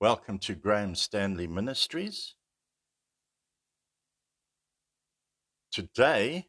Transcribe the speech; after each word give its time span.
Welcome 0.00 0.38
to 0.38 0.54
Graham 0.54 0.94
Stanley 0.94 1.46
Ministries. 1.46 2.34
Today, 5.70 6.46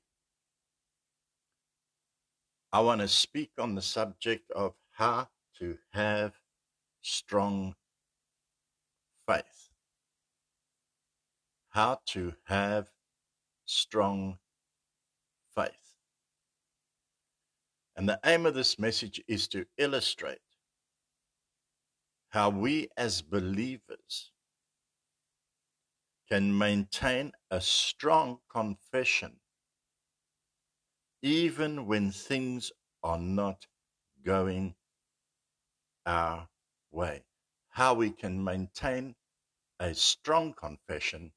I 2.72 2.80
want 2.80 3.02
to 3.02 3.10
speak 3.10 3.52
on 3.60 3.76
the 3.76 3.82
subject 3.82 4.50
of 4.52 4.76
how 4.92 5.28
to 5.60 5.78
have 5.92 6.32
strong 7.02 7.76
faith. 9.28 9.68
How 11.72 12.00
to 12.06 12.34
have 12.46 12.88
strong 13.66 14.38
faith. 15.54 15.98
And 17.98 18.08
the 18.08 18.18
aim 18.24 18.46
of 18.46 18.54
this 18.54 18.80
message 18.80 19.22
is 19.28 19.50
to 19.50 19.66
illustrate 19.78 20.40
how 22.32 22.50
we 22.50 22.88
as 22.98 23.22
believers 23.22 24.32
can 26.30 26.58
maintain 26.58 27.32
a 27.50 27.60
strong 27.62 28.40
confession 28.50 29.38
even 31.22 31.86
when 31.86 32.10
things 32.10 32.72
are 33.04 33.20
not 33.20 33.68
going 34.26 34.74
our 36.06 36.48
way. 36.92 37.24
How 37.70 37.94
we 37.94 38.10
can 38.12 38.44
maintain 38.44 39.16
a 39.80 39.94
strong 39.94 40.54
confession 40.54 41.32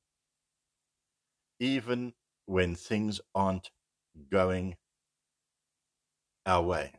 even 1.59 2.15
when 2.47 2.75
things 2.75 3.21
aren't 3.35 3.71
going 4.31 4.77
our 6.47 6.63
way. 6.63 6.93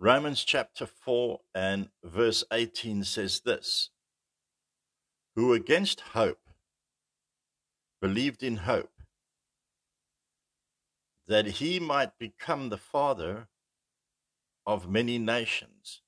Romans 0.00 0.44
chapter 0.44 0.86
4 0.86 1.40
and 1.56 1.88
verse 2.04 2.44
18 2.52 3.02
says 3.02 3.40
this 3.40 3.90
Who 5.34 5.52
against 5.52 6.00
hope 6.00 6.38
believed 8.00 8.44
in 8.44 8.58
hope 8.58 8.92
that 11.26 11.46
he 11.46 11.80
might 11.80 12.16
become 12.16 12.68
the 12.68 12.76
father 12.78 13.48
of 14.64 14.88
many 14.88 15.18
nations, 15.18 16.02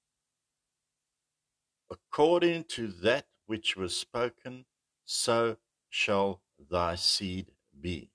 according 1.90 2.64
to 2.64 2.86
that 2.86 3.26
which 3.46 3.76
was 3.76 3.96
spoken, 3.96 4.66
so 5.04 5.56
shall 5.88 6.42
thy 6.70 6.94
seed 6.94 7.50
be. 7.80 8.12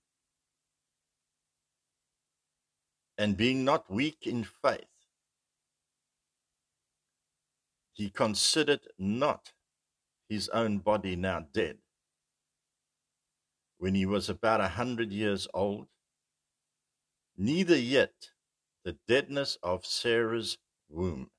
And 3.17 3.35
being 3.35 3.65
not 3.65 3.91
weak 3.91 4.25
in 4.25 4.45
faith, 4.45 4.94
he 7.95 8.09
considered 8.09 8.81
not 8.99 9.53
his 10.27 10.49
own 10.49 10.79
body 10.79 11.15
now 11.15 11.39
dead 11.53 11.77
when 13.77 13.95
he 13.95 14.05
was 14.05 14.29
about 14.29 14.61
a 14.61 14.69
hundred 14.69 15.11
years 15.11 15.47
old, 15.53 15.87
neither 17.37 17.77
yet 17.77 18.31
the 18.83 18.97
deadness 19.07 19.57
of 19.63 19.85
Sarah's 19.85 20.57
womb. 20.89 21.29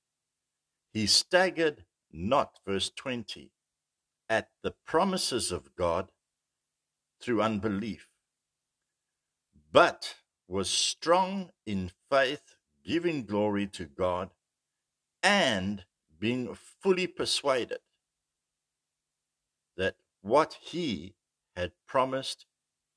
He 0.92 1.06
staggered 1.06 1.84
not, 2.10 2.58
verse 2.66 2.90
20, 2.90 3.50
at 4.28 4.48
the 4.62 4.74
promises 4.86 5.52
of 5.52 5.74
God 5.76 6.10
through 7.20 7.42
unbelief, 7.42 8.08
but 9.70 10.16
was 10.48 10.70
strong 10.70 11.50
in 11.66 11.90
faith, 12.10 12.56
giving 12.84 13.26
glory 13.26 13.66
to 13.66 13.84
God, 13.84 14.30
and 15.22 15.84
being 16.18 16.54
fully 16.54 17.06
persuaded 17.06 17.78
that 19.76 19.96
what 20.22 20.58
he 20.60 21.14
had 21.54 21.72
promised 21.86 22.46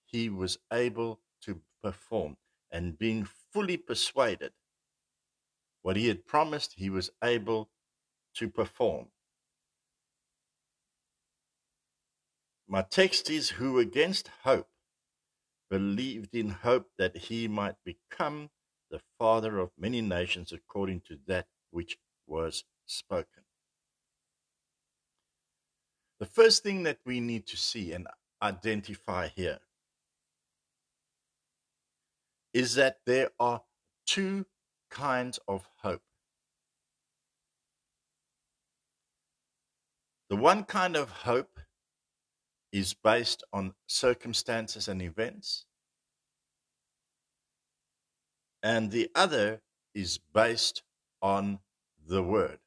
he 0.06 0.30
was 0.30 0.58
able 0.72 1.20
to 1.42 1.62
perform, 1.84 2.38
and 2.72 2.98
being 2.98 3.28
fully 3.54 3.78
persuaded 3.78 4.52
what 5.82 5.96
he 5.96 6.08
had 6.08 6.26
promised 6.26 6.74
he 6.74 6.90
was 6.90 7.10
able 7.24 7.70
to 8.36 8.50
perform. 8.50 9.08
My 12.68 12.82
text 12.82 13.30
is 13.30 13.50
Who 13.52 13.80
against 13.80 14.30
hope 14.44 14.68
believed 15.70 16.36
in 16.36 16.50
hope 16.50 16.90
that 16.98 17.16
he 17.16 17.48
might 17.48 17.76
become 17.84 18.50
the 18.90 19.00
father 19.18 19.60
of 19.60 19.72
many 19.78 20.02
nations 20.02 20.52
according 20.52 21.02
to 21.02 21.18
that 21.28 21.48
which 21.70 21.98
was 22.26 22.64
spoken. 22.90 23.44
The 26.20 26.26
first 26.26 26.64
thing 26.64 26.84
that 26.84 26.98
we 27.06 27.20
need 27.20 27.48
to 27.48 27.58
see 27.58 27.94
and 27.94 28.08
identify 28.42 29.30
here 29.30 29.60
is 32.54 32.76
that 32.76 32.98
there 33.06 33.30
are 33.40 33.62
two 34.06 34.46
kinds 34.90 35.40
of 35.48 35.68
hope. 35.78 36.02
The 40.30 40.36
one 40.36 40.64
kind 40.64 40.96
of 40.96 41.10
hope 41.10 41.60
is 42.72 42.94
based 42.94 43.44
on 43.54 43.74
circumstances 43.88 44.88
and 44.88 45.02
events, 45.02 45.66
and 48.62 48.92
the 48.92 49.10
other 49.16 49.62
is 49.96 50.20
based 50.34 50.84
on 51.22 51.60
the 52.08 52.22
Word. 52.22 52.60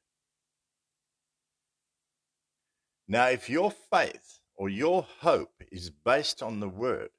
Now, 3.07 3.27
if 3.27 3.49
your 3.49 3.71
faith 3.71 4.39
or 4.55 4.69
your 4.69 5.05
hope 5.19 5.61
is 5.71 5.89
based 5.89 6.41
on 6.41 6.59
the 6.59 6.69
word, 6.69 7.09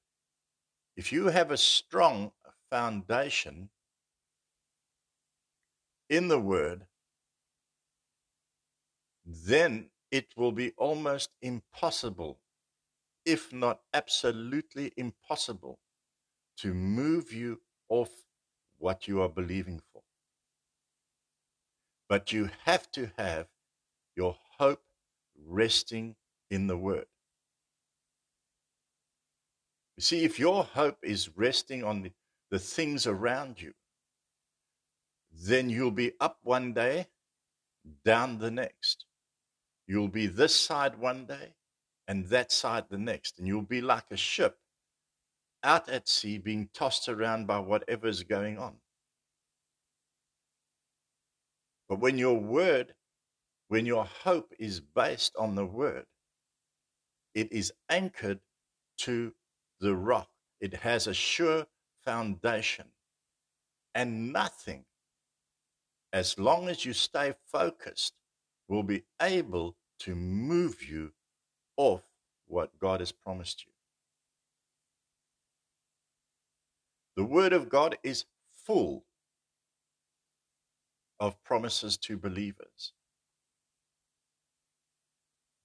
if 0.96 1.12
you 1.12 1.26
have 1.26 1.50
a 1.50 1.56
strong 1.56 2.32
foundation 2.70 3.70
in 6.08 6.28
the 6.28 6.38
word, 6.38 6.86
then 9.26 9.90
it 10.10 10.28
will 10.36 10.52
be 10.52 10.72
almost 10.76 11.30
impossible, 11.42 12.38
if 13.24 13.52
not 13.52 13.80
absolutely 13.92 14.92
impossible, 14.96 15.78
to 16.58 16.72
move 16.72 17.32
you 17.32 17.60
off 17.88 18.10
what 18.78 19.08
you 19.08 19.20
are 19.20 19.28
believing 19.28 19.80
for. 19.92 20.02
But 22.08 22.32
you 22.32 22.50
have 22.64 22.90
to 22.92 23.10
have 23.18 23.48
your 24.14 24.36
hope 24.58 24.82
resting 25.46 26.16
in 26.50 26.66
the 26.66 26.76
Word. 26.76 27.06
You 29.96 30.02
see, 30.02 30.24
if 30.24 30.38
your 30.38 30.64
hope 30.64 30.98
is 31.02 31.30
resting 31.36 31.84
on 31.84 32.02
the, 32.02 32.12
the 32.50 32.58
things 32.58 33.06
around 33.06 33.60
you, 33.60 33.72
then 35.32 35.70
you'll 35.70 35.90
be 35.90 36.12
up 36.20 36.38
one 36.42 36.72
day, 36.72 37.06
down 38.04 38.38
the 38.38 38.50
next. 38.50 39.06
You'll 39.86 40.08
be 40.08 40.26
this 40.26 40.54
side 40.54 40.98
one 40.98 41.26
day 41.26 41.54
and 42.08 42.26
that 42.28 42.50
side 42.50 42.84
the 42.88 42.98
next. 42.98 43.38
And 43.38 43.46
you'll 43.46 43.62
be 43.62 43.80
like 43.80 44.04
a 44.10 44.16
ship 44.16 44.58
out 45.62 45.88
at 45.88 46.08
sea 46.08 46.38
being 46.38 46.68
tossed 46.72 47.08
around 47.08 47.46
by 47.46 47.58
whatever's 47.58 48.22
going 48.22 48.58
on. 48.58 48.74
But 51.88 52.00
when 52.00 52.18
your 52.18 52.38
word 52.38 52.94
when 53.74 53.86
your 53.86 54.04
hope 54.04 54.54
is 54.56 54.78
based 54.78 55.34
on 55.36 55.56
the 55.56 55.66
word, 55.66 56.06
it 57.34 57.50
is 57.52 57.72
anchored 57.88 58.38
to 58.96 59.34
the 59.80 59.96
rock. 59.96 60.28
It 60.60 60.74
has 60.74 61.08
a 61.08 61.12
sure 61.12 61.66
foundation. 62.04 62.84
And 63.92 64.32
nothing, 64.32 64.84
as 66.12 66.38
long 66.38 66.68
as 66.68 66.84
you 66.84 66.92
stay 66.92 67.34
focused, 67.50 68.14
will 68.68 68.84
be 68.84 69.02
able 69.20 69.74
to 69.98 70.14
move 70.14 70.88
you 70.88 71.10
off 71.76 72.04
what 72.46 72.78
God 72.78 73.00
has 73.00 73.10
promised 73.10 73.64
you. 73.66 73.72
The 77.16 77.24
Word 77.24 77.52
of 77.52 77.68
God 77.68 77.98
is 78.04 78.24
full 78.64 79.04
of 81.18 81.42
promises 81.42 81.96
to 81.96 82.16
believers. 82.16 82.92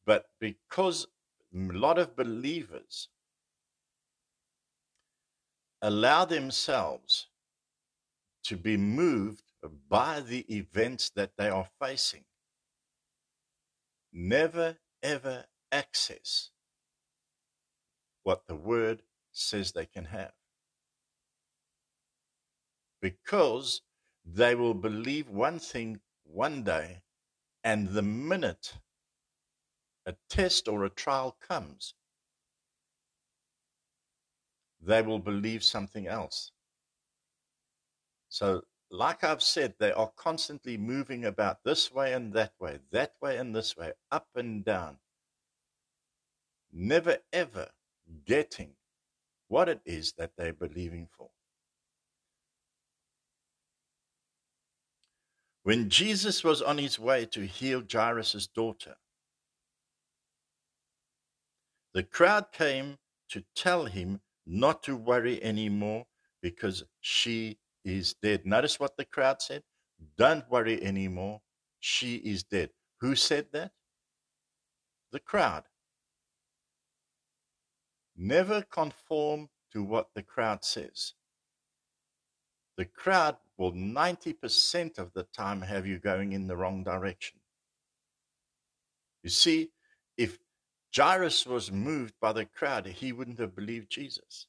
But 0.09 0.25
because 0.39 1.07
a 1.53 1.73
lot 1.73 1.99
of 1.99 2.15
believers 2.15 3.09
allow 5.81 6.25
themselves 6.25 7.27
to 8.45 8.57
be 8.57 8.77
moved 8.77 9.43
by 9.89 10.21
the 10.21 10.41
events 10.55 11.11
that 11.11 11.33
they 11.37 11.49
are 11.49 11.67
facing, 11.79 12.25
never 14.13 14.77
ever 15.03 15.45
access 15.71 16.51
what 18.23 18.47
the 18.47 18.55
word 18.55 19.03
says 19.31 19.73
they 19.73 19.85
can 19.87 20.05
have. 20.05 20.33
Because 23.01 23.81
they 24.25 24.55
will 24.55 24.75
believe 24.75 25.29
one 25.29 25.59
thing 25.59 26.01
one 26.25 26.63
day 26.63 27.01
And 27.63 27.89
the 27.89 28.03
minute 28.03 28.73
a 30.05 30.15
test 30.29 30.67
or 30.67 30.85
a 30.85 30.89
trial 30.89 31.37
comes, 31.47 31.93
they 34.81 35.01
will 35.01 35.19
believe 35.19 35.63
something 35.63 36.07
else. 36.07 36.51
So, 38.29 38.61
like 38.91 39.23
I've 39.23 39.43
said, 39.43 39.75
they 39.77 39.91
are 39.91 40.11
constantly 40.15 40.77
moving 40.77 41.25
about 41.25 41.63
this 41.63 41.91
way 41.91 42.13
and 42.13 42.33
that 42.33 42.53
way, 42.59 42.79
that 42.91 43.13
way 43.21 43.37
and 43.37 43.55
this 43.55 43.75
way, 43.77 43.93
up 44.11 44.27
and 44.35 44.63
down, 44.63 44.97
never 46.71 47.17
ever 47.33 47.69
getting 48.25 48.71
what 49.47 49.69
it 49.69 49.81
is 49.85 50.13
that 50.13 50.31
they're 50.37 50.53
believing 50.53 51.07
for. 51.11 51.29
When 55.63 55.89
Jesus 55.89 56.43
was 56.43 56.61
on 56.61 56.77
his 56.77 56.97
way 56.97 57.25
to 57.27 57.45
heal 57.45 57.83
Jairus' 57.91 58.47
daughter, 58.47 58.95
the 61.99 62.03
crowd 62.03 62.45
came 62.53 62.97
to 63.27 63.43
tell 63.57 63.83
him 63.83 64.21
not 64.47 64.83
to 64.83 64.95
worry 64.95 65.43
anymore 65.43 66.05
because 66.41 66.81
she 67.01 67.59
is 67.83 68.13
dead. 68.23 68.45
Notice 68.45 68.79
what 68.79 68.95
the 68.95 69.03
crowd 69.03 69.41
said. 69.41 69.63
Don't 70.17 70.49
worry 70.49 70.81
anymore. 70.81 71.41
She 71.81 72.15
is 72.15 72.43
dead. 72.43 72.69
Who 73.01 73.15
said 73.15 73.47
that? 73.51 73.73
The 75.11 75.19
crowd. 75.19 75.63
Never 78.15 78.61
conform 78.61 79.49
to 79.73 79.83
what 79.83 80.07
the 80.15 80.23
crowd 80.23 80.63
says. 80.63 81.15
The 82.77 82.85
crowd 82.85 83.35
will 83.57 83.73
90% 83.73 84.99
of 84.99 85.11
the 85.13 85.23
time 85.35 85.59
have 85.63 85.85
you 85.85 85.99
going 85.99 86.31
in 86.31 86.47
the 86.47 86.55
wrong 86.55 86.81
direction. 86.81 87.41
You 89.21 89.29
see, 89.29 89.71
if 90.15 90.39
Jairus 90.95 91.45
was 91.45 91.71
moved 91.71 92.13
by 92.19 92.33
the 92.33 92.45
crowd, 92.45 92.85
he 92.87 93.11
wouldn't 93.11 93.39
have 93.39 93.55
believed 93.55 93.91
Jesus. 93.91 94.47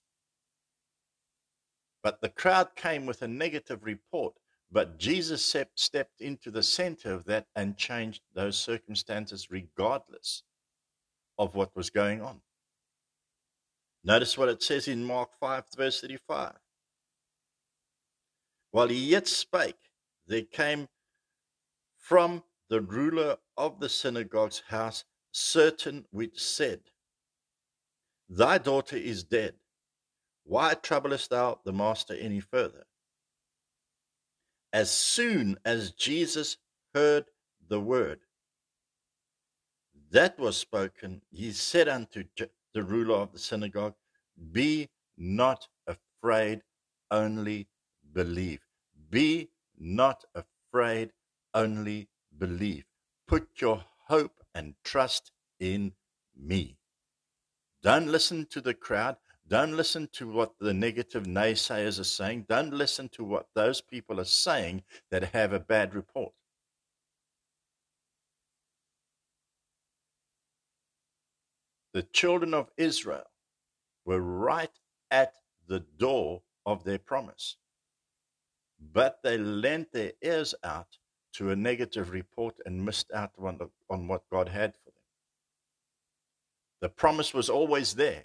But 2.03 2.21
the 2.21 2.31
crowd 2.31 2.77
came 2.77 3.05
with 3.05 3.21
a 3.21 3.29
negative 3.29 3.85
report, 3.85 4.35
but 4.73 4.99
Jesus 4.99 5.45
stepped 5.75 6.21
into 6.21 6.51
the 6.51 6.63
center 6.63 7.13
of 7.13 7.25
that 7.25 7.47
and 7.55 7.77
changed 7.77 8.23
those 8.35 8.57
circumstances 8.57 9.51
regardless 9.51 10.43
of 11.39 11.55
what 11.55 11.77
was 11.77 11.91
going 11.91 12.23
on. 12.23 12.41
Notice 14.03 14.39
what 14.39 14.49
it 14.49 14.63
says 14.63 14.89
in 14.89 15.05
Mark 15.05 15.31
5, 15.39 15.65
verse 15.77 16.01
35. 16.01 16.55
While 18.71 18.89
he 18.89 18.97
yet 18.97 19.29
spake, 19.29 19.91
there 20.27 20.43
came 20.43 20.89
from 21.99 22.45
the 22.71 22.81
ruler 22.81 23.37
of 23.59 23.81
the 23.81 23.89
synagogue's 23.89 24.63
house 24.69 25.05
certain 25.33 26.07
which 26.11 26.41
said, 26.41 26.81
Thy 28.29 28.59
daughter 28.59 28.97
is 28.97 29.25
dead. 29.25 29.55
Why 30.45 30.75
troublest 30.75 31.31
thou 31.31 31.61
the 31.65 31.73
master 31.73 32.15
any 32.15 32.41
further? 32.41 32.85
As 34.73 34.91
soon 34.91 35.59
as 35.65 35.93
Jesus 35.93 36.57
heard 36.95 37.27
the 37.69 37.81
word 37.81 38.21
that 40.11 40.39
was 40.39 40.57
spoken, 40.57 41.23
he 41.31 41.53
said 41.53 41.89
unto 41.89 42.25
the 42.75 42.83
ruler 42.83 43.15
of 43.15 43.33
the 43.33 43.39
synagogue, 43.39 43.95
Be 44.53 44.89
not 45.17 45.69
afraid, 45.87 46.63
only 47.11 47.69
believe. 48.13 48.61
Be 49.09 49.51
not 49.79 50.25
afraid, 50.35 51.13
only 51.55 52.09
believe. 52.37 52.85
Put 53.29 53.49
your 53.61 53.85
hope 54.09 54.40
and 54.55 54.75
trust 54.85 55.33
in 55.59 55.93
me. 56.37 56.77
Don't 57.83 58.09
listen 58.09 58.47
to 58.51 58.61
the 58.61 58.75
crowd. 58.75 59.17
Don't 59.49 59.77
listen 59.77 60.09
to 60.13 60.31
what 60.31 60.53
the 60.61 60.75
negative 60.75 61.25
naysayers 61.25 61.99
are 61.99 62.05
saying. 62.05 62.47
Don't 62.49 62.73
listen 62.73 63.09
to 63.11 63.25
what 63.25 63.47
those 63.55 63.81
people 63.81 64.21
are 64.21 64.25
saying 64.25 64.83
that 65.11 65.35
have 65.35 65.53
a 65.53 65.59
bad 65.61 65.95
report. 65.95 66.33
The 71.93 72.03
children 72.03 72.55
of 72.55 72.71
Israel 72.77 73.25
were 74.05 74.21
right 74.21 74.71
at 75.11 75.35
the 75.67 75.81
door 75.81 76.43
of 76.65 76.85
their 76.85 76.99
promise, 76.99 77.57
but 78.93 79.19
they 79.25 79.37
lent 79.39 79.93
their 79.93 80.13
ears 80.23 80.55
out 80.63 80.99
to 81.35 81.51
a 81.51 81.57
negative 81.57 82.11
report 82.11 82.57
and 82.67 82.85
missed 82.85 83.11
out 83.13 83.33
on, 83.39 83.59
on 83.89 84.09
what 84.09 84.29
God 84.31 84.49
had 84.49 84.75
for 84.75 84.91
them. 84.91 84.95
The 86.81 86.89
promise 86.89 87.35
was 87.35 87.49
always 87.49 87.95
there. 87.95 88.25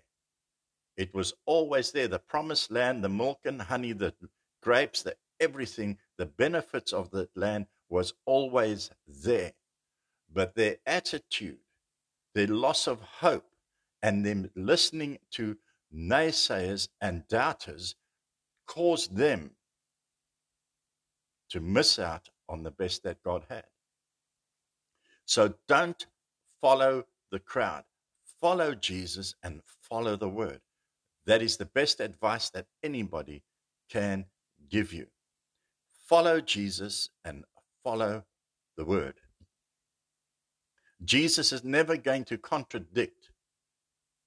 It 0.98 1.14
was 1.14 1.34
always 1.46 1.92
there. 1.92 2.08
The 2.08 2.20
promised 2.20 2.72
land, 2.72 3.04
the 3.04 3.10
milk 3.10 3.40
and 3.46 3.62
honey, 3.62 3.92
the 3.92 4.14
grapes, 4.62 5.04
the 5.04 5.16
everything, 5.40 5.98
the 6.18 6.26
benefits 6.26 6.94
of 6.94 7.12
the 7.12 7.28
land 7.36 7.68
was 7.90 8.14
always 8.26 8.90
there. 9.08 9.54
But 10.34 10.56
their 10.56 10.78
attitude, 10.86 11.60
their 12.34 12.48
loss 12.48 12.88
of 12.88 13.02
hope, 13.02 13.46
and 14.02 14.26
them 14.26 14.50
listening 14.56 15.20
to 15.32 15.58
naysayers 15.94 16.88
and 17.02 17.28
doubters 17.28 17.96
caused 18.68 19.16
them 19.16 19.52
to 21.50 21.60
miss 21.60 22.00
out 22.00 22.30
on 22.50 22.64
the 22.64 22.72
best 22.72 23.04
that 23.04 23.22
God 23.24 23.44
had. 23.50 23.66
So 25.26 25.54
don't 25.68 26.06
follow 26.62 27.06
the 27.32 27.40
crowd. 27.40 27.84
Follow 28.42 28.76
Jesus 28.76 29.36
and 29.44 29.62
follow 29.82 30.16
the 30.16 30.30
word. 30.30 30.62
That 31.26 31.42
is 31.42 31.58
the 31.58 31.66
best 31.66 32.00
advice 32.00 32.50
that 32.52 32.68
anybody 32.84 33.44
can 33.90 34.26
give 34.70 34.94
you. 34.94 35.08
Follow 36.08 36.40
Jesus 36.42 37.10
and 37.24 37.44
follow 37.84 38.24
the 38.78 38.86
word. 38.86 39.16
Jesus 41.04 41.52
is 41.52 41.64
never 41.64 41.98
going 41.98 42.24
to 42.26 42.38
contradict 42.38 43.32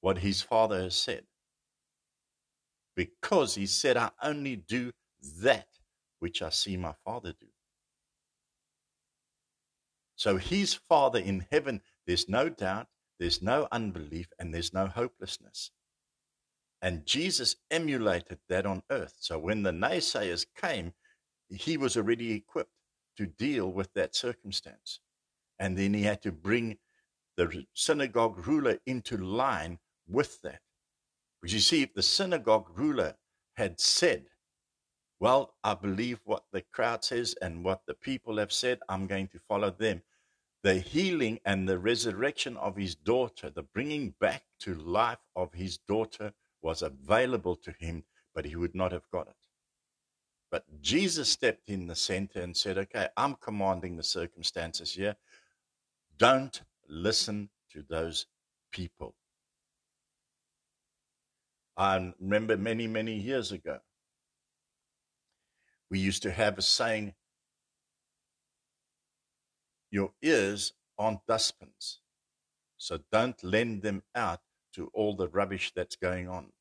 what 0.00 0.18
his 0.18 0.42
father 0.42 0.82
has 0.82 0.96
said 0.96 1.24
because 2.96 3.54
he 3.54 3.66
said, 3.66 3.96
I 3.96 4.10
only 4.22 4.56
do 4.56 4.92
that 5.40 5.68
which 6.18 6.42
I 6.42 6.50
see 6.50 6.76
my 6.76 6.94
father 7.04 7.32
do. 7.38 7.46
So 10.18 10.36
his 10.36 10.74
Father 10.74 11.20
in 11.20 11.46
heaven, 11.52 11.80
there's 12.04 12.28
no 12.28 12.48
doubt, 12.48 12.88
there's 13.20 13.40
no 13.40 13.68
unbelief, 13.70 14.26
and 14.36 14.52
there's 14.52 14.74
no 14.74 14.88
hopelessness. 14.88 15.70
And 16.82 17.06
Jesus 17.06 17.54
emulated 17.70 18.40
that 18.48 18.66
on 18.66 18.82
earth. 18.90 19.14
So 19.20 19.38
when 19.38 19.62
the 19.62 19.70
naysayers 19.70 20.44
came, 20.60 20.92
he 21.48 21.76
was 21.76 21.96
already 21.96 22.32
equipped 22.32 22.72
to 23.16 23.26
deal 23.26 23.70
with 23.70 23.92
that 23.94 24.16
circumstance. 24.16 24.98
And 25.60 25.78
then 25.78 25.94
he 25.94 26.02
had 26.02 26.20
to 26.22 26.32
bring 26.32 26.78
the 27.36 27.66
synagogue 27.72 28.44
ruler 28.44 28.78
into 28.86 29.16
line 29.16 29.78
with 30.08 30.42
that. 30.42 30.62
Because 31.40 31.54
you 31.54 31.60
see, 31.60 31.82
if 31.82 31.94
the 31.94 32.02
synagogue 32.02 32.76
ruler 32.76 33.14
had 33.54 33.78
said, 33.78 34.26
Well, 35.20 35.54
I 35.62 35.74
believe 35.74 36.18
what 36.24 36.42
the 36.52 36.62
crowd 36.72 37.04
says 37.04 37.36
and 37.40 37.64
what 37.64 37.82
the 37.86 37.94
people 37.94 38.38
have 38.38 38.52
said, 38.52 38.80
I'm 38.88 39.06
going 39.06 39.28
to 39.28 39.38
follow 39.48 39.70
them, 39.70 40.02
the 40.62 40.74
healing 40.74 41.38
and 41.44 41.68
the 41.68 41.78
resurrection 41.78 42.56
of 42.56 42.76
his 42.76 42.94
daughter, 42.94 43.50
the 43.50 43.62
bringing 43.62 44.14
back 44.20 44.42
to 44.60 44.74
life 44.74 45.18
of 45.36 45.52
his 45.54 45.78
daughter 45.78 46.32
was 46.62 46.82
available 46.82 47.56
to 47.56 47.72
him, 47.78 48.04
but 48.34 48.44
he 48.44 48.56
would 48.56 48.74
not 48.74 48.92
have 48.92 49.08
got 49.12 49.28
it. 49.28 49.36
But 50.50 50.64
Jesus 50.80 51.28
stepped 51.28 51.68
in 51.68 51.86
the 51.86 51.94
center 51.94 52.40
and 52.40 52.56
said, 52.56 52.78
Okay, 52.78 53.08
I'm 53.16 53.34
commanding 53.36 53.96
the 53.96 54.02
circumstances 54.02 54.92
here. 54.92 55.16
Don't 56.16 56.62
listen 56.88 57.50
to 57.72 57.84
those 57.88 58.26
people. 58.72 59.14
I 61.76 62.12
remember 62.18 62.56
many, 62.56 62.88
many 62.88 63.14
years 63.14 63.52
ago, 63.52 63.78
we 65.90 66.00
used 66.00 66.22
to 66.24 66.32
have 66.32 66.58
a 66.58 66.62
saying 66.62 67.14
your 69.90 70.12
ears 70.22 70.72
aren't 70.98 71.26
dustbins. 71.26 72.00
So 72.76 73.00
don't 73.10 73.42
lend 73.42 73.82
them 73.82 74.02
out 74.14 74.40
to 74.74 74.90
all 74.94 75.16
the 75.16 75.28
rubbish 75.28 75.72
that's 75.74 75.96
going 75.96 76.28
on. 76.28 76.52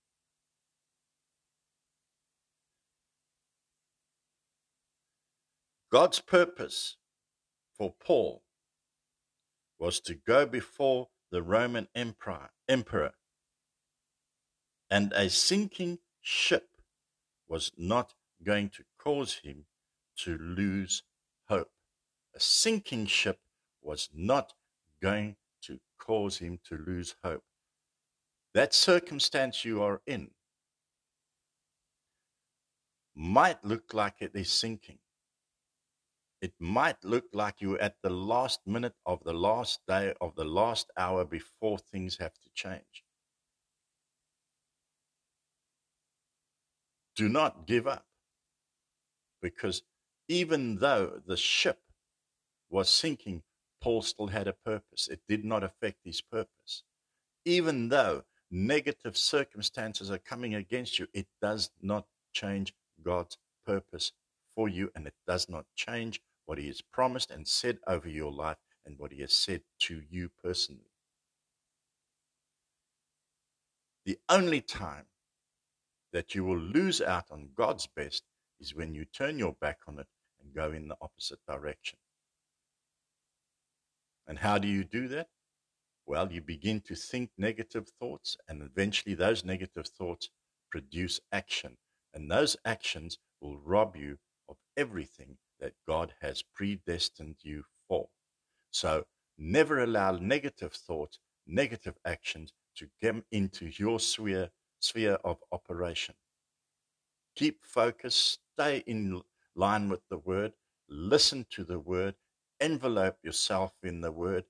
God's 5.92 6.20
purpose 6.20 6.98
for 7.78 7.94
Paul 8.04 8.44
was 9.80 10.00
to 10.02 10.16
go 10.16 10.46
before 10.46 11.08
the 11.32 11.42
Roman 11.42 11.88
emperor, 11.96 12.50
emperor, 12.68 13.14
and 14.90 15.14
a 15.14 15.30
sinking 15.30 16.00
ship 16.22 16.70
was 17.48 17.72
not 17.78 18.14
going 18.44 18.70
to 18.70 18.84
cause 18.98 19.42
him 19.44 19.66
to 20.18 20.38
lose 20.38 21.04
a 22.38 22.40
sinking 22.40 23.08
ship 23.08 23.40
was 23.82 24.10
not 24.14 24.54
going 25.02 25.36
to 25.64 25.80
cause 25.98 26.38
him 26.38 26.60
to 26.64 26.78
lose 26.78 27.16
hope. 27.24 27.44
That 28.54 28.76
circumstance 28.76 29.66
you 29.66 29.82
are 29.82 30.02
in 30.06 30.30
might 33.16 33.66
look 33.66 33.92
like 33.92 34.18
it 34.20 34.34
is 34.36 34.52
sinking. 34.52 35.00
It 36.40 36.54
might 36.60 37.04
look 37.04 37.26
like 37.34 37.56
you're 37.60 37.82
at 37.82 37.96
the 38.04 38.12
last 38.12 38.60
minute 38.68 38.94
of 39.08 39.24
the 39.24 39.34
last 39.34 39.80
day 39.88 40.14
of 40.22 40.36
the 40.36 40.46
last 40.46 40.92
hour 40.96 41.26
before 41.26 41.80
things 41.80 42.18
have 42.20 42.36
to 42.36 42.50
change. 42.54 43.04
Do 47.16 47.30
not 47.30 47.66
give 47.66 47.88
up 47.88 48.06
because 49.42 49.82
even 50.28 50.78
though 50.78 51.20
the 51.26 51.36
ship 51.36 51.80
was 52.70 52.90
sinking, 52.90 53.44
Paul 53.82 54.02
still 54.02 54.28
had 54.28 54.48
a 54.48 54.54
purpose. 54.54 55.08
It 55.08 55.22
did 55.28 55.46
not 55.46 55.64
affect 55.64 56.00
his 56.04 56.22
purpose. 56.22 56.84
Even 57.46 57.90
though 57.90 58.24
negative 58.52 59.18
circumstances 59.18 60.12
are 60.12 60.18
coming 60.18 60.56
against 60.56 61.00
you, 61.00 61.08
it 61.14 61.28
does 61.42 61.70
not 61.82 62.06
change 62.34 62.74
God's 63.04 63.38
purpose 63.66 64.12
for 64.56 64.68
you 64.68 64.92
and 64.96 65.06
it 65.08 65.14
does 65.28 65.48
not 65.50 65.66
change 65.76 66.22
what 66.46 66.58
He 66.58 66.68
has 66.68 66.82
promised 66.82 67.30
and 67.32 67.48
said 67.48 67.78
over 67.88 68.10
your 68.10 68.32
life 68.32 68.58
and 68.86 68.98
what 68.98 69.12
He 69.12 69.22
has 69.22 69.34
said 69.34 69.62
to 69.80 70.02
you 70.10 70.30
personally. 70.44 70.92
The 74.06 74.18
only 74.30 74.62
time 74.62 75.06
that 76.14 76.34
you 76.34 76.46
will 76.46 76.58
lose 76.58 77.02
out 77.02 77.26
on 77.30 77.50
God's 77.56 77.88
best 77.88 78.24
is 78.60 78.74
when 78.74 78.96
you 78.96 79.06
turn 79.06 79.38
your 79.38 79.54
back 79.54 79.80
on 79.88 80.00
it 80.00 80.08
and 80.42 80.54
go 80.54 80.72
in 80.72 80.88
the 80.88 80.98
opposite 81.02 81.40
direction. 81.48 82.00
And 84.28 84.40
how 84.40 84.58
do 84.58 84.68
you 84.68 84.84
do 84.84 85.08
that? 85.10 85.28
Well, 86.06 86.32
you 86.32 86.42
begin 86.42 86.82
to 86.88 86.96
think 86.96 87.32
negative 87.38 87.88
thoughts, 88.00 88.38
and 88.48 88.62
eventually 88.62 89.16
those 89.16 89.44
negative 89.44 89.88
thoughts 89.88 90.30
produce 90.72 91.20
action. 91.32 91.78
And 92.14 92.32
those 92.32 92.56
actions 92.66 93.20
will 93.42 93.58
rob 93.58 93.96
you 93.96 94.18
of 94.50 94.58
everything 94.76 95.38
that 95.60 95.74
God 95.88 96.14
has 96.22 96.44
predestined 96.56 97.36
you 97.42 97.64
for. 97.88 98.08
So 98.72 99.06
never 99.38 99.84
allow 99.84 100.12
negative 100.14 100.74
thoughts, 100.74 101.20
negative 101.46 101.96
actions 102.06 102.54
to 102.78 102.88
get 103.02 103.16
into 103.32 103.70
your 103.78 104.00
sphere, 104.00 104.50
sphere 104.80 105.18
of 105.24 105.38
operation. 105.52 106.16
Keep 107.36 107.66
focused, 107.66 108.40
stay 108.54 108.84
in 108.88 109.22
line 109.56 109.90
with 109.90 110.02
the 110.10 110.18
word, 110.18 110.54
listen 110.90 111.46
to 111.52 111.64
the 111.64 111.80
word, 111.80 112.16
envelope 112.60 113.18
yourself 113.24 113.74
in 113.84 114.02
the 114.02 114.12
word, 114.12 114.46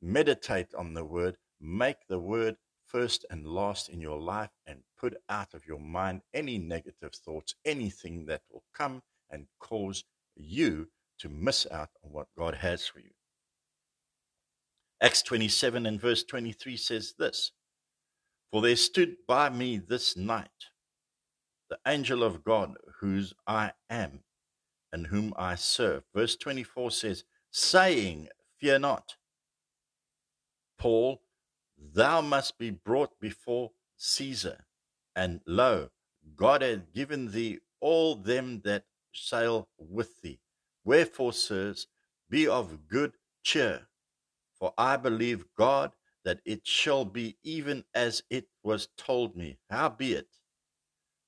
meditate 0.00 0.74
on 0.74 0.94
the 0.94 1.04
word, 1.04 1.36
make 1.60 2.06
the 2.08 2.18
word 2.18 2.56
first 2.86 3.24
and 3.30 3.46
last 3.46 3.88
in 3.88 4.00
your 4.00 4.20
life, 4.20 4.50
and 4.66 4.80
put 4.98 5.14
out 5.28 5.54
of 5.54 5.66
your 5.66 5.80
mind 5.80 6.22
any 6.34 6.58
negative 6.58 7.14
thoughts, 7.14 7.54
anything 7.64 8.26
that 8.26 8.42
will 8.50 8.64
come 8.74 9.02
and 9.30 9.46
cause 9.58 10.04
you 10.36 10.88
to 11.18 11.28
miss 11.28 11.66
out 11.70 11.90
on 12.04 12.12
what 12.12 12.28
God 12.36 12.54
has 12.54 12.86
for 12.86 13.00
you. 13.00 13.10
Acts 15.00 15.22
27 15.22 15.86
and 15.86 16.00
verse 16.00 16.24
23 16.24 16.76
says 16.76 17.14
this 17.18 17.52
For 18.50 18.62
there 18.62 18.76
stood 18.76 19.16
by 19.26 19.50
me 19.50 19.78
this 19.78 20.16
night 20.16 20.50
the 21.72 21.78
angel 21.90 22.22
of 22.22 22.44
God, 22.44 22.76
whose 23.00 23.32
I 23.46 23.72
am 23.88 24.20
and 24.92 25.06
whom 25.06 25.32
I 25.38 25.54
serve. 25.54 26.02
Verse 26.14 26.36
24 26.36 26.90
says, 26.90 27.24
saying, 27.52 28.28
Fear 28.58 28.80
not. 28.80 29.16
Paul, 30.78 31.22
thou 31.78 32.20
must 32.20 32.58
be 32.58 32.70
brought 32.70 33.18
before 33.20 33.70
Caesar, 33.96 34.64
and 35.14 35.40
lo, 35.46 35.90
God 36.36 36.62
hath 36.62 36.92
given 36.92 37.30
thee 37.30 37.60
all 37.80 38.16
them 38.16 38.62
that 38.64 38.84
sail 39.12 39.68
with 39.78 40.20
thee. 40.22 40.40
Wherefore, 40.84 41.32
sirs, 41.32 41.86
be 42.28 42.48
of 42.48 42.88
good 42.88 43.12
cheer, 43.44 43.88
for 44.58 44.72
I 44.78 44.96
believe 44.96 45.44
God 45.56 45.92
that 46.24 46.40
it 46.44 46.66
shall 46.66 47.04
be 47.04 47.36
even 47.42 47.84
as 47.94 48.22
it 48.30 48.46
was 48.62 48.88
told 48.96 49.36
me. 49.36 49.58
Howbeit, 49.70 50.28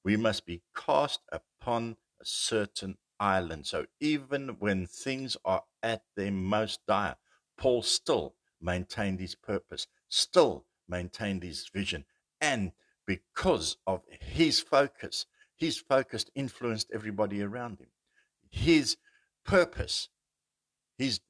we 0.04 0.16
must 0.16 0.46
be 0.46 0.62
cast 0.76 1.20
upon 1.32 1.96
a 2.20 2.24
certain 2.24 2.96
island. 3.20 3.66
So 3.66 3.86
even 4.00 4.56
when 4.60 4.86
things 4.86 5.36
are 5.44 5.62
at 5.84 6.02
their 6.16 6.32
most 6.32 6.80
dire, 6.88 7.16
Paul 7.56 7.82
still 7.82 8.34
maintained 8.60 9.20
his 9.20 9.36
purpose, 9.36 9.86
still 10.08 10.64
maintained 10.88 11.44
his 11.44 11.68
vision. 11.72 12.04
And 12.40 12.72
because 13.06 13.76
of 13.86 14.02
his 14.20 14.58
focus, 14.60 15.26
his 15.56 15.78
focus 15.78 16.26
influenced 16.34 16.90
everybody 16.92 17.42
around 17.42 17.78
him. 17.78 17.88
His 18.50 18.96
purpose, 19.44 20.08
his 20.98 21.20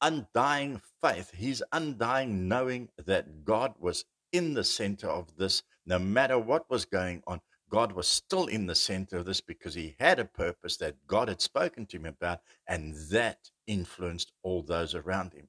undying 0.00 0.82
faith, 1.02 1.30
his 1.32 1.64
undying 1.72 2.48
knowing 2.48 2.90
that 3.04 3.44
God 3.44 3.74
was 3.78 4.04
in 4.32 4.54
the 4.54 4.64
center 4.64 5.08
of 5.08 5.36
this, 5.36 5.62
no 5.86 5.98
matter 5.98 6.38
what 6.38 6.68
was 6.70 6.84
going 6.84 7.22
on, 7.26 7.40
God 7.70 7.92
was 7.92 8.06
still 8.06 8.46
in 8.46 8.66
the 8.66 8.74
center 8.74 9.16
of 9.16 9.24
this 9.24 9.40
because 9.40 9.74
he 9.74 9.96
had 9.98 10.18
a 10.18 10.26
purpose 10.26 10.76
that 10.76 11.06
God 11.06 11.28
had 11.28 11.40
spoken 11.40 11.86
to 11.86 11.96
him 11.96 12.06
about, 12.06 12.40
and 12.68 12.94
that 13.10 13.50
influenced 13.66 14.32
all 14.42 14.62
those 14.62 14.94
around 14.94 15.32
him. 15.32 15.48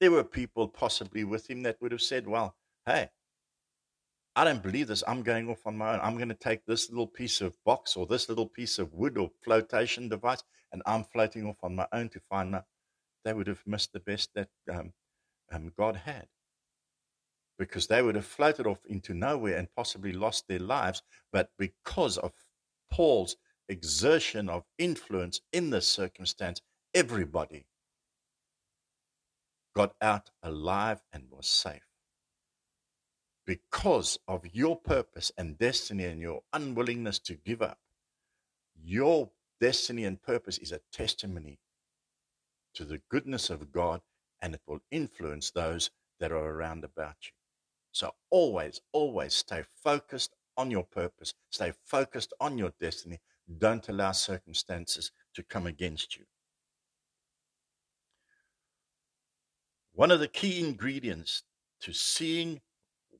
There 0.00 0.10
were 0.10 0.24
people 0.24 0.68
possibly 0.68 1.24
with 1.24 1.48
him 1.48 1.62
that 1.62 1.80
would 1.80 1.92
have 1.92 2.02
said, 2.02 2.26
Well, 2.26 2.56
hey, 2.86 3.10
I 4.34 4.44
don't 4.44 4.62
believe 4.62 4.88
this. 4.88 5.04
I'm 5.06 5.22
going 5.22 5.48
off 5.48 5.66
on 5.66 5.76
my 5.76 5.94
own. 5.94 6.00
I'm 6.02 6.16
going 6.16 6.28
to 6.30 6.34
take 6.34 6.64
this 6.64 6.88
little 6.88 7.06
piece 7.06 7.40
of 7.40 7.56
box 7.64 7.96
or 7.96 8.06
this 8.06 8.28
little 8.28 8.48
piece 8.48 8.78
of 8.78 8.92
wood 8.94 9.18
or 9.18 9.30
flotation 9.44 10.08
device, 10.08 10.42
and 10.72 10.82
I'm 10.86 11.04
floating 11.04 11.46
off 11.46 11.58
on 11.62 11.76
my 11.76 11.86
own 11.92 12.08
to 12.10 12.20
find 12.30 12.50
my. 12.50 12.62
They 13.24 13.34
would 13.34 13.46
have 13.46 13.62
missed 13.66 13.92
the 13.92 14.00
best 14.00 14.30
that 14.34 14.48
um, 14.70 14.92
um, 15.52 15.72
God 15.76 15.96
had 15.96 16.26
because 17.58 17.86
they 17.86 18.02
would 18.02 18.16
have 18.16 18.26
floated 18.26 18.66
off 18.66 18.80
into 18.86 19.14
nowhere 19.14 19.56
and 19.56 19.68
possibly 19.76 20.12
lost 20.12 20.48
their 20.48 20.58
lives. 20.58 21.02
But 21.32 21.50
because 21.58 22.18
of 22.18 22.32
Paul's 22.90 23.36
exertion 23.68 24.48
of 24.48 24.64
influence 24.78 25.40
in 25.52 25.70
this 25.70 25.86
circumstance, 25.86 26.60
everybody 26.94 27.66
got 29.74 29.94
out 30.00 30.30
alive 30.42 31.02
and 31.12 31.24
was 31.30 31.46
safe. 31.46 31.86
Because 33.46 34.18
of 34.28 34.46
your 34.52 34.76
purpose 34.76 35.32
and 35.36 35.58
destiny 35.58 36.04
and 36.04 36.20
your 36.20 36.42
unwillingness 36.52 37.18
to 37.20 37.34
give 37.34 37.62
up, 37.62 37.78
your 38.82 39.30
destiny 39.60 40.04
and 40.04 40.22
purpose 40.22 40.58
is 40.58 40.72
a 40.72 40.80
testimony 40.92 41.58
to 42.74 42.84
the 42.84 43.00
goodness 43.10 43.50
of 43.50 43.72
God 43.72 44.00
and 44.40 44.54
it 44.54 44.60
will 44.66 44.80
influence 44.90 45.50
those 45.50 45.90
that 46.20 46.32
are 46.32 46.50
around 46.50 46.84
about 46.84 47.16
you. 47.22 47.32
So 47.92 48.12
always, 48.30 48.80
always 48.92 49.34
stay 49.34 49.64
focused 49.82 50.34
on 50.56 50.70
your 50.70 50.84
purpose, 50.84 51.34
stay 51.50 51.72
focused 51.84 52.32
on 52.40 52.58
your 52.58 52.72
destiny. 52.80 53.20
Don't 53.58 53.88
allow 53.88 54.12
circumstances 54.12 55.10
to 55.34 55.42
come 55.42 55.66
against 55.66 56.16
you. 56.16 56.24
One 60.02 60.10
of 60.10 60.18
the 60.18 60.26
key 60.26 60.58
ingredients 60.58 61.44
to 61.82 61.92
seeing 61.92 62.60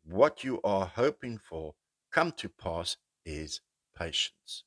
what 0.03 0.43
you 0.43 0.61
are 0.65 0.85
hoping 0.85 1.39
for 1.39 1.77
come 2.11 2.33
to 2.33 2.49
pass 2.49 2.97
is 3.25 3.61
patience. 3.97 4.65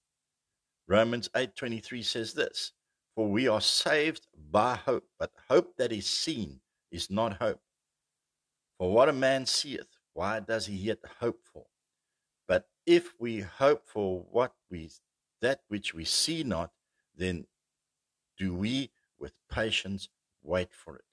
Romans 0.88 1.28
8:23 1.36 2.06
says 2.06 2.34
this, 2.34 2.72
for 3.16 3.28
we 3.28 3.50
are 3.50 3.60
saved 3.60 4.28
by 4.50 4.78
hope, 4.78 5.10
but 5.20 5.34
hope 5.50 5.76
that 5.76 5.92
is 5.92 6.08
seen 6.08 6.62
is 6.90 7.10
not 7.10 7.34
hope. 7.34 7.62
For 8.78 8.94
what 8.94 9.10
a 9.10 9.12
man 9.28 9.46
seeth, 9.46 9.98
why 10.14 10.40
does 10.40 10.68
he 10.68 10.78
yet 10.78 11.00
hope 11.20 11.44
for? 11.44 11.66
But 12.48 12.70
if 12.86 13.14
we 13.20 13.42
hope 13.42 13.90
for 13.90 14.22
what 14.32 14.56
we 14.70 14.90
that 15.42 15.64
which 15.68 15.94
we 15.94 16.06
see 16.06 16.46
not, 16.46 16.72
then 17.14 17.48
do 18.38 18.56
we 18.56 18.92
with 19.20 19.34
patience 19.50 20.08
wait 20.42 20.74
for 20.74 20.96
it. 20.96 21.04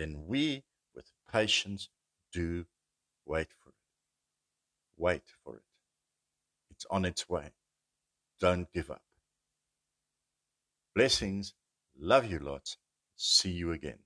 Then 0.00 0.24
we 0.26 0.64
with 0.94 1.12
patience 1.30 1.90
do 2.32 2.64
wait 3.26 3.48
for 3.62 3.68
it. 3.68 3.74
Wait 4.96 5.24
for 5.44 5.56
it. 5.56 5.62
It's 6.70 6.86
on 6.90 7.04
its 7.04 7.28
way. 7.28 7.50
Don't 8.40 8.72
give 8.72 8.90
up. 8.90 9.02
Blessings. 10.94 11.52
Love 11.98 12.24
you 12.24 12.38
lots. 12.38 12.78
See 13.14 13.50
you 13.50 13.72
again. 13.72 13.98